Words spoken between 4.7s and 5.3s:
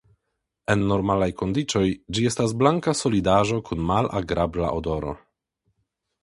odoro.